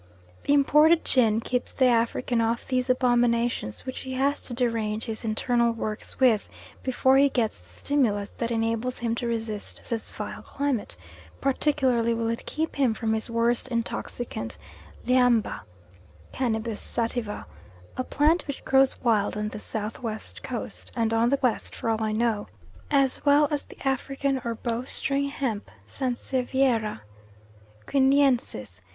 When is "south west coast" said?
19.59-20.91